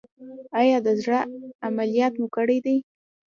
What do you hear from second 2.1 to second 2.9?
مو کړی دی؟